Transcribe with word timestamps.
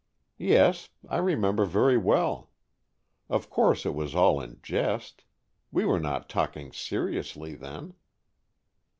"Yes, 0.39 0.89
I 1.07 1.17
remember 1.17 1.63
very 1.63 1.95
well. 1.95 2.49
Of 3.29 3.51
course 3.51 3.85
it 3.85 3.93
was 3.93 4.15
all 4.15 4.41
in 4.41 4.59
jest. 4.63 5.25
We 5.71 5.85
were 5.85 5.99
not 5.99 6.27
talking 6.27 6.73
seriously 6.73 7.53
then." 7.53 7.93